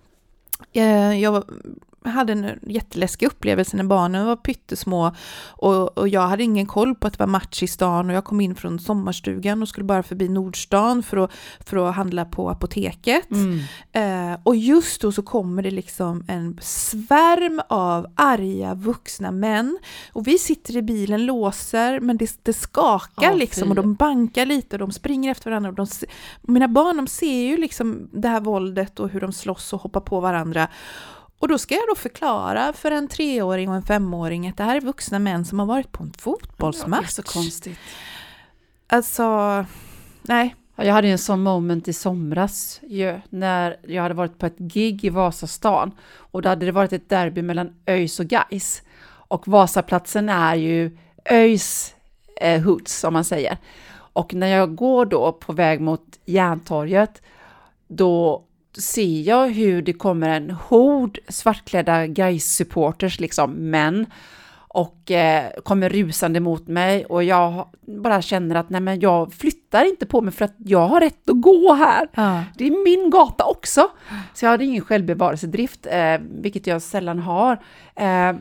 [0.73, 1.45] eh, jag
[2.11, 5.13] hade en jätteläskig upplevelse när barnen var pyttesmå
[5.49, 8.25] och, och jag hade ingen koll på att det var match i stan och jag
[8.25, 12.51] kom in från sommarstugan och skulle bara förbi Nordstan för att, för att handla på
[12.51, 13.31] apoteket.
[13.31, 13.61] Mm.
[13.93, 19.79] Eh, och just då så kommer det liksom en svärm av arga vuxna män
[20.13, 23.69] och vi sitter i bilen, låser, men det, det skakar Ja, liksom fy.
[23.69, 25.71] och de bankar lite och de springer efter varandra.
[25.71, 25.87] Och de,
[26.43, 30.01] mina barn de ser ju liksom det här våldet och hur de slåss och hoppar
[30.01, 30.69] på varandra.
[31.39, 34.77] Och då ska jag då förklara för en treåring och en femåring att det här
[34.77, 37.05] är vuxna män som har varit på en Det fotbollsmatch.
[37.05, 37.79] är så konstigt.
[38.87, 39.65] Alltså,
[40.23, 40.55] nej.
[40.77, 44.47] Ja, Jag hade ju en sån moment i somras ju, när jag hade varit på
[44.47, 48.83] ett gig i Vasastan och då hade det varit ett derby mellan ÖIS och Gais.
[49.29, 50.99] Och Vasaplatsen är ju
[51.31, 51.95] ÖIS
[52.41, 53.59] eh, hoods, som man säger.
[53.93, 57.23] Och när jag går då på väg mot Järntorget,
[57.89, 58.45] då
[58.83, 64.07] ser jag hur det kommer en hord svartklädda Gais-supporters, liksom män,
[64.77, 69.85] och eh, kommer rusande mot mig och jag bara känner att nej men jag flyttar
[69.85, 72.09] inte på mig för att jag har rätt att gå här.
[72.15, 72.45] Ja.
[72.59, 73.89] Det är min gata också.
[74.35, 77.59] Så jag hade ingen självbevarelsedrift, eh, vilket jag sällan har.
[77.95, 78.37] Eh,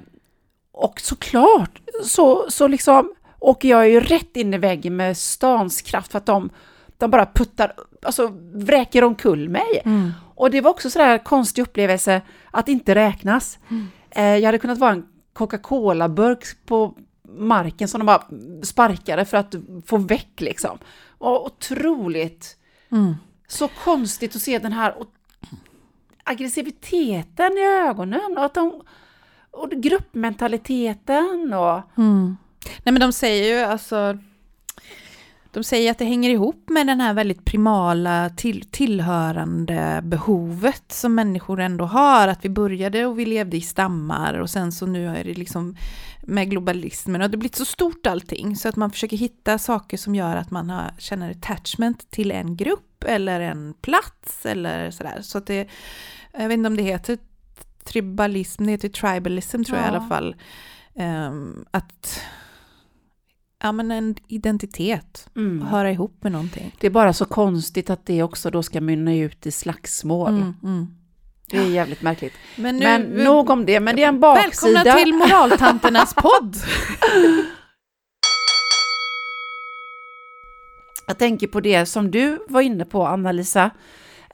[0.71, 6.11] och såklart så, så liksom åker jag ju rätt in i väggen med stans kraft
[6.11, 6.49] för att de,
[6.97, 9.81] de bara puttar, alltså vräker omkull mig.
[10.35, 12.21] Och det var också sådär konstig upplevelse
[12.51, 13.59] att inte räknas.
[14.09, 16.93] Eh, jag hade kunnat vara en Coca-Cola-burk på
[17.37, 18.23] marken som de bara
[18.63, 20.77] sparkade för att få väck liksom.
[21.17, 22.57] Och otroligt
[22.91, 23.15] Mm.
[23.47, 24.95] så konstigt att se den här
[26.23, 28.81] aggressiviteten i ögonen och att de
[29.51, 32.37] och gruppmentaliteten och Mm.
[32.83, 34.17] Nej men de säger ju alltså
[35.55, 41.15] de säger att det hänger ihop med den här väldigt primala till, tillhörande behovet som
[41.15, 42.27] människor ändå har.
[42.27, 45.75] Att vi började och vi levde i stammar och sen så nu är det liksom
[46.23, 50.15] med globalismen och det blivit så stort allting så att man försöker hitta saker som
[50.15, 55.19] gör att man har, känner attachment till en grupp eller en plats eller sådär.
[55.21, 55.67] Så att det,
[56.31, 57.17] jag vet inte om det heter
[57.83, 59.95] tribalism, det heter tribalism tror jag i Ja.
[59.97, 60.35] alla fall.
[60.95, 62.21] Ehm, att
[63.65, 65.61] ja, men en identitet, mm.
[65.61, 66.75] höra ihop med någonting.
[66.79, 70.29] det är bara så konstigt att det också då ska mynna ut i slagsmål.
[70.29, 70.87] Mm, mm.
[71.49, 72.33] Det är jävligt märkligt.
[72.55, 74.73] Men, Men nog om det, men det är en baksida.
[74.73, 76.55] Välkomna till Moraltanternas podd!
[81.07, 83.71] Jag tänker på det som du var inne på, Anna-Lisa,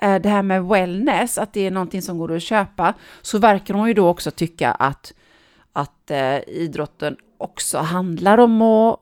[0.01, 3.73] eh, det här med wellness, att det är någonting som går att köpa, så verkar
[3.73, 5.13] hon ju då också tycka att,
[5.73, 8.99] att eh, idrotten också handlar om att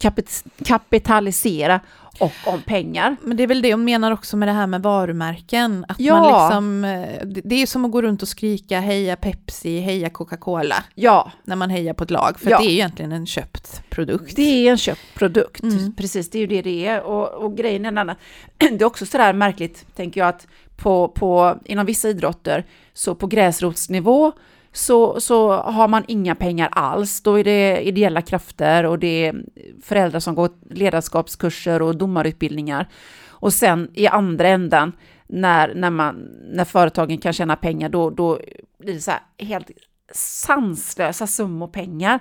[0.00, 1.80] kapit- kapitalisera
[2.18, 3.16] och om pengar.
[3.22, 5.84] Men det är väl det hon menar också med det här med varumärken.
[5.88, 6.14] Att Ja.
[6.20, 10.84] man liksom, eh, det är som att gå runt och skrika heja Pepsi, heja Coca-Cola
[10.94, 12.40] Ja, när man hejar på ett lag.
[12.40, 12.58] För Ja.
[12.58, 14.36] det är egentligen en köpt produkt.
[14.36, 15.62] det är en köpt produkt.
[15.62, 15.94] Mm.
[15.94, 17.02] Precis, det är ju det det är.
[17.02, 18.16] Och, och grejen är en annan.
[18.58, 23.26] Det är också sådär märkligt, tänker jag, att på, på, inom vissa idrotter, så på
[23.26, 24.32] gräsrotsnivå,
[24.72, 27.20] så, så har man inga pengar alls.
[27.22, 29.34] Då är det ideella krafter och det är
[29.82, 32.88] föräldrar som går ledarskapskurser och domarutbildningar.
[33.28, 34.92] Och sen i andra änden,
[35.26, 36.14] när, när, man,
[36.52, 38.40] när företagen kan tjäna pengar, då, då
[38.78, 39.70] blir det så här helt
[40.14, 42.20] sanslösa summor pengar.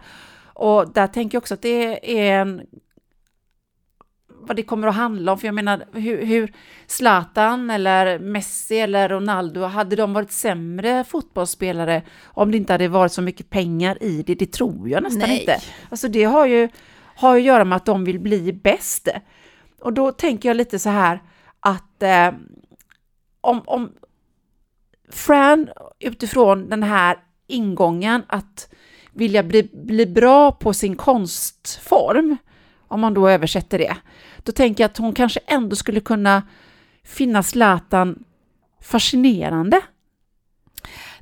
[0.53, 2.62] Och där tänker jag också att det är en
[4.41, 5.38] vad det kommer att handla om.
[5.38, 6.54] För jag menar, hur, hur
[6.88, 13.12] Zlatan eller Messi eller Ronaldo, hade de varit sämre fotbollsspelare om det inte hade varit
[13.12, 14.36] så mycket pengar i det?
[14.36, 15.39] Det tror jag nästan Nej.
[15.39, 15.58] inte.
[15.89, 16.69] Alltså det har ju,
[17.15, 19.08] har ju att göra med att de vill bli bäst.
[19.82, 21.21] Och då tänker jag lite så här
[21.60, 22.32] att eh,
[23.41, 23.91] om, om
[25.12, 28.69] Fran utifrån den här ingången att
[29.13, 32.38] vilja bli, bli bra på sin konstform,
[32.88, 33.97] om man då översätter det,
[34.43, 36.43] då tänker jag att hon kanske ändå skulle kunna
[37.04, 38.23] finna Zlatan
[38.82, 39.82] fascinerande.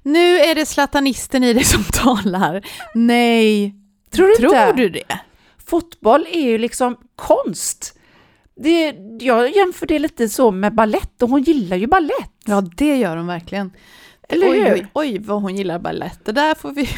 [0.02, 2.66] Nu är det zlatanisten i dig som talar.
[2.96, 3.76] Nej.
[4.12, 4.74] Tror du Tror inte?
[4.74, 5.20] du det?
[5.66, 7.94] Fotboll är ju liksom konst.
[8.56, 12.32] Det, jag jämför det lite så med ballett och hon gillar ju ballett.
[12.46, 13.72] Ja, det gör hon verkligen.
[14.30, 14.74] Eller oj, hur?
[14.74, 16.26] oj, oj, vad hon gillar ballett.
[16.26, 16.90] Det där får vi...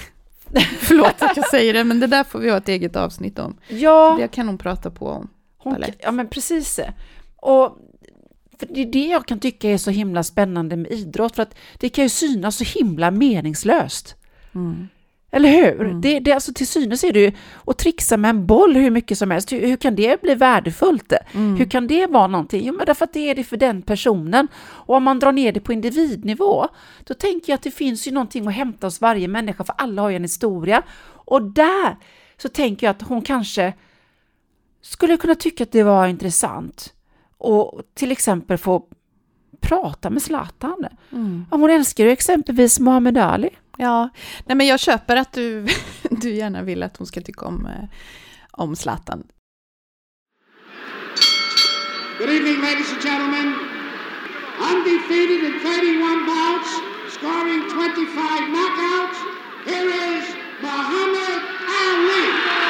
[0.79, 3.57] Förlåt att jag säger det, men det där får vi ha ett eget avsnitt om.
[3.67, 5.29] Ja, Det kan hon prata på om.
[5.59, 5.97] Hon, ballett.
[5.99, 6.79] ja men precis.
[7.35, 7.77] Och
[8.59, 11.55] för det är det jag kan tycka är så himla spännande med idrott, för att
[11.79, 14.15] det kan ju synas så himla meningslöst.
[15.31, 15.93] Eller hur?
[16.01, 17.31] Det, det, alltså till synes är det ju
[17.65, 19.51] att trixa med en boll hur mycket som helst.
[19.51, 21.13] Hur, hur kan det bli värdefullt?
[21.57, 22.65] Hur kan det vara någonting?
[22.65, 24.47] Jo, men därför att det är det för den personen.
[24.57, 26.67] Och om man drar ner det på individnivå,
[27.03, 30.01] då tänker jag att det finns ju någonting att hämta hos varje människa, för alla
[30.01, 30.81] har ju en historia.
[31.07, 31.97] Och där
[32.37, 33.73] så tänker jag att hon kanske
[34.81, 36.93] skulle kunna tycka att det var intressant
[37.37, 38.85] och till exempel få
[39.61, 40.85] prata med Zlatan.
[41.49, 43.49] Om hon älskar ju exempelvis Muhammad Ali.
[43.77, 44.09] Ja,
[44.45, 45.67] nej men jag köper att du,
[46.09, 47.89] du gärna vill att hon ska tycka om, eh,
[48.51, 49.23] om Zlatan.
[52.19, 53.55] Good evening, ladies and gentlemen.
[54.71, 56.71] Undefeated in 31 bouts,
[57.15, 59.19] scoring 25 knockouts,
[59.65, 60.25] here is
[60.61, 61.41] Muhammad
[61.85, 62.68] Ali.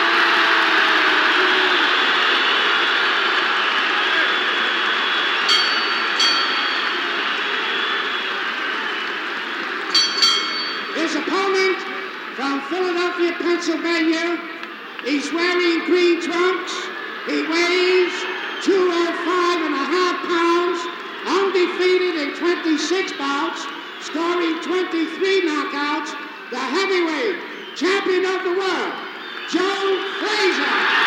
[11.10, 11.78] His opponent
[12.36, 14.38] from Philadelphia, Pennsylvania,
[15.04, 16.72] he's wearing green trunks.
[17.26, 18.14] He weighs
[18.62, 20.80] 205 and a half pounds,
[21.26, 23.66] undefeated in 26 bouts,
[24.06, 26.14] scoring 23 knockouts,
[26.52, 27.42] the heavyweight
[27.76, 28.94] champion of the world,
[29.50, 30.99] Joe Frazier.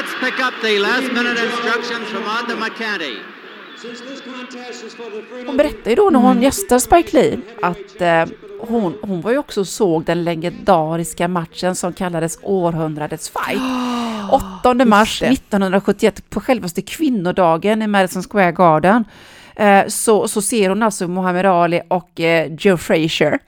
[0.00, 2.56] Let's pick up the last minute instructions from Arthur
[5.22, 8.24] freedom Hon berättade ju då när hon gästade Spike Lee att eh,
[8.60, 13.60] hon, hon var ju också och såg den legendariska matchen som kallades århundradets fight.
[14.60, 15.26] 8 mars det.
[15.26, 19.04] 1971 på självaste kvinnodagen i Madison Square Garden.
[19.56, 23.38] Eh, så, så ser hon alltså Muhammad Ali och eh, Joe Frazier.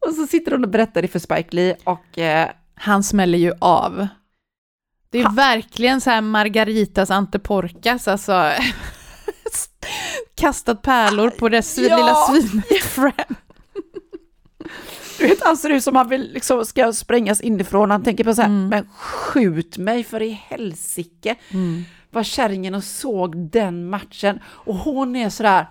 [0.06, 3.52] och så sitter hon och berättar det för Spike Lee och eh, Han smäller ju
[3.58, 4.08] av.
[5.10, 5.32] Det är Ha.
[5.32, 8.32] verkligen så här Margaritas Anteporkas, alltså
[10.34, 11.96] kastat pärlor på det svi- Ja.
[11.96, 12.64] lilla svinet.
[15.18, 17.90] Du vet, han ser ut som han vill, liksom, ska sprängas inifrån.
[17.90, 18.68] Han tänker på så här, Mm.
[18.68, 21.36] men skjut mig för i helsike.
[22.10, 24.38] Var kärringen och såg den matchen.
[24.46, 25.66] Och hon är sådär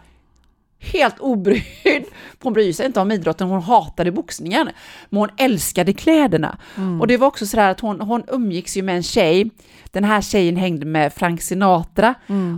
[0.79, 2.05] helt obrydd.
[2.43, 4.69] Hon bryr sig inte om idrotten, hon hatade boxningen.
[5.09, 6.57] Men hon älskade kläderna.
[7.01, 9.51] Och det var också sådär att hon, hon umgicks ju med en tjej.
[9.91, 12.15] Den här tjejen hängde med Frank Sinatra.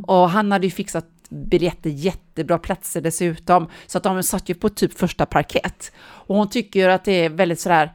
[0.07, 3.67] Och han hade ju fixat biljetter, jättebra platser dessutom.
[3.87, 5.91] Så att de satt ju på typ första parkett.
[5.99, 7.93] Och hon tycker att det är väldigt sådär,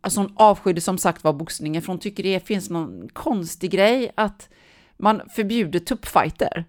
[0.00, 4.10] alltså hon avskydde som sagt var boxningen, för hon tycker det finns någon konstig grej
[4.14, 4.48] att
[4.96, 6.64] man förbjuder tuppfighter.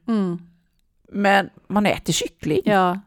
[1.12, 2.62] Men man äter kyckling.
[2.65, 3.00] Ja.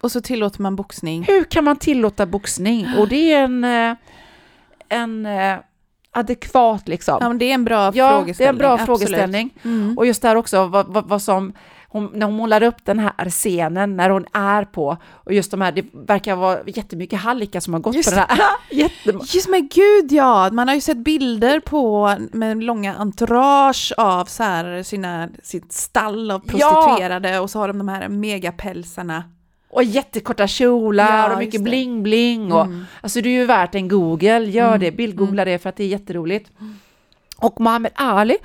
[0.00, 1.22] Och så tillåter man boxning.
[1.22, 2.88] Hur kan man tillåta boxning?
[2.98, 3.96] Och det är en, eh,
[4.88, 5.56] en eh,
[6.10, 7.18] adekvat liksom.
[7.20, 8.34] Ja, men det är en bra Ja, frågeställning.
[8.38, 8.86] det är en bra absolut.
[8.86, 9.50] frågeställning.
[9.62, 9.98] Mm.
[9.98, 11.52] Och just där också, vad, vad, vad som,
[11.92, 15.60] hon, när hon målar upp den här scenen, när hon är på, och just de
[15.60, 18.38] här, det verkar vara jättemycket hallickar som har gått Just på den här.
[19.34, 24.42] Just men gud ja, man har ju sett bilder på med långa entourage av så
[24.42, 29.24] här sina, sitt stall av prostituerade och så har de de här megapälsarna.
[29.70, 32.52] Och jättekorta kjolar Ja, och mycket bling-bling.
[32.52, 32.84] Och, Mm.
[33.00, 35.88] Alltså det är ju värt en Google, gör det, bildgoogla det för att det är
[35.88, 36.50] jätteroligt.
[37.36, 38.36] Och Muhammad Ali,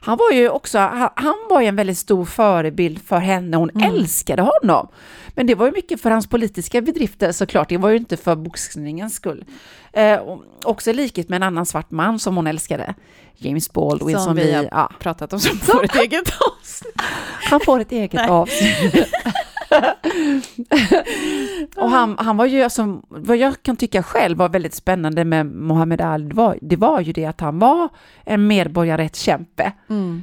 [0.00, 3.82] han var ju också, han, han var ju en väldigt stor förebild för henne, hon
[3.82, 4.88] älskade honom.
[5.28, 8.36] Men det var ju mycket för hans politiska bedrifter såklart, det var ju inte för
[8.36, 9.44] boxningens skull.
[9.92, 10.20] Eh,
[10.62, 12.94] också i likhet med en annan svart man som hon älskade,
[13.36, 17.02] James Baldwin, som, Som vi har ja, pratat om som får ett eget avsnitt.
[17.50, 18.94] han får ett eget avsnitt.
[21.76, 25.46] och han, han var ju, alltså, vad jag kan tycka själv var väldigt spännande med
[25.46, 27.88] Muhammad Ali, det var, det var ju det att han var
[28.24, 29.72] en medborgarrättskämpe.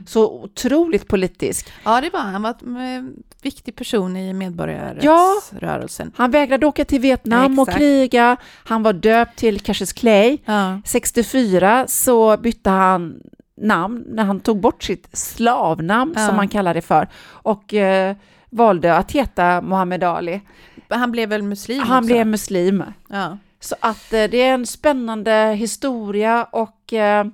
[0.07, 1.71] Så otroligt politisk.
[1.83, 2.41] Ja, det var han.
[2.41, 6.11] var en viktig person i medborgarrättsrörelsen.
[6.15, 7.77] Han vägrade åka till Vietnam och Exakt.
[7.77, 8.37] kriga.
[8.65, 10.37] Han var döpt till Cassius Clay.
[10.45, 10.81] Ja.
[10.85, 13.15] 64 så bytte han
[13.57, 16.27] namn när han tog bort sitt slavnamn Ja.
[16.27, 18.15] som man kallar det för och eh,
[18.53, 20.41] valde att heta Muhammad Ali.
[20.89, 22.07] Han blev väl muslim Han också?
[22.13, 22.83] blev muslim.
[23.09, 23.37] Ja.
[23.59, 27.25] Så att eh, det är en spännande historia och eh,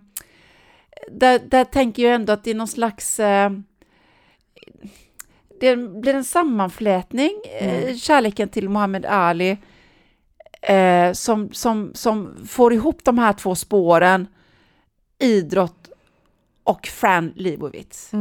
[1.11, 3.19] där, där tänker jag ändå att det är någon slags...
[3.19, 3.51] Eh,
[5.59, 9.57] det blir en sammanflätning, eh, kärleken till Muhammad Ali,
[10.61, 14.27] eh, som, som, som får ihop de här två spåren,
[15.19, 15.89] idrott
[16.63, 18.11] och Fran Lebowitz.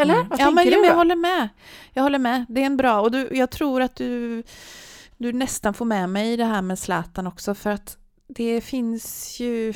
[0.00, 0.14] Eller?
[0.14, 0.38] Vad Mm.
[0.38, 0.70] ja, tänker men, du?
[0.72, 0.86] ja, då?
[0.86, 1.48] jag håller med.
[1.92, 2.44] Jag håller med.
[2.48, 4.42] Det är en bra, och du, jag tror att du,
[5.16, 7.96] du nästan får med mig i det här med Zlatan också, för att
[8.28, 9.74] det finns ju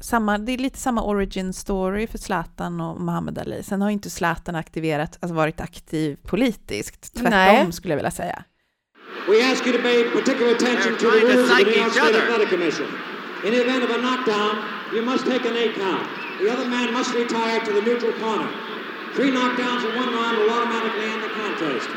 [0.00, 3.62] samma, det är lite samma origin story för Zlatan och Muhammad Ali.
[3.62, 7.14] Sen har inte Zlatan aktiverat, alltså varit aktiv politiskt.
[7.14, 7.72] Tvärtom Nej.
[7.72, 8.44] skulle jag vilja säga.
[9.28, 12.16] We ask you to pay particular attention to the rules of the New York State.
[12.22, 12.86] Athletic Commission.
[13.44, 14.52] In the event of a knockdown,
[14.94, 16.06] you must take an eight count.
[16.40, 18.48] The other man must retire to the neutral corner.
[19.14, 21.88] Three knockdowns in one round will automatically end the contest.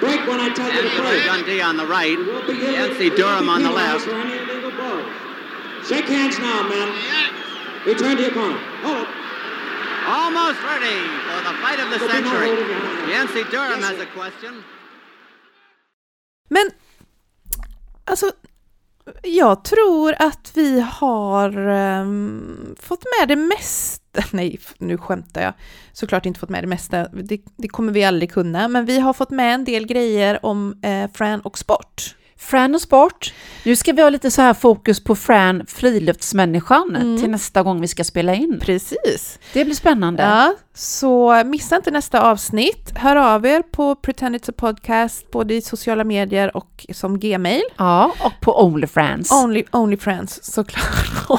[0.00, 1.24] Break when I tell you to Anthony break.
[1.24, 4.04] Dundee on the right, You won't be given- Yancy Durham on the left.
[4.04, 5.06] for any illegal blows.
[5.88, 6.88] Shake hands now, men.
[7.86, 8.58] Return to your corner.
[8.82, 9.08] Hold it.
[10.06, 12.48] Almost ready for the fight of the There'll be no century.
[12.48, 13.08] holding.
[13.08, 14.64] Yancy Durham Yes, has a question.
[16.50, 16.68] Men,
[18.06, 18.32] alltså,
[19.22, 24.22] jag tror att vi har um, fått med det mesta.
[24.30, 25.52] Nej, nu skämtar jag.
[25.92, 27.08] Såklart inte fått med det mesta.
[27.08, 28.68] Det, det kommer vi aldrig kunna.
[28.68, 32.16] Men vi har fått med en del grejer om eh, Fran och sport.
[32.42, 33.32] Fran och sport.
[33.64, 37.20] Nu ska vi ha lite så här fokus på Fran, friluftsmänniskan, Mm.
[37.20, 38.58] till nästa gång vi ska spela in.
[38.60, 39.38] Precis.
[39.52, 40.22] Det blir spännande.
[40.22, 42.92] Ja, så missa inte nästa avsnitt.
[42.96, 47.62] Hör av er på Pretend It's a Podcast, både i sociala medier och som gmail.
[47.76, 49.32] Ja, och på Onlyfans.
[49.32, 51.06] Only, only friends, såklart.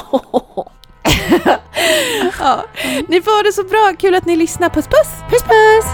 [2.40, 2.64] ja.
[3.08, 4.68] Ni får ha det så bra, kul att ni lyssnar.
[4.68, 5.08] Puss puss!
[5.30, 5.86] Puss puss!